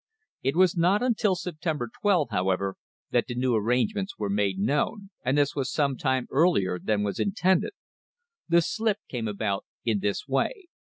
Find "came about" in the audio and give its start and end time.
9.07-9.63